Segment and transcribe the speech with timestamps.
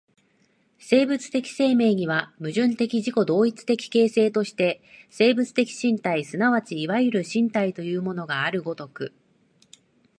[0.79, 4.81] 生物的生命には、矛盾的自己同一的形成として
[5.11, 9.13] 生物的身体即ちいわゆる身体というものがある如く、